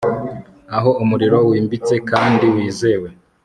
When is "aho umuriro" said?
0.77-1.37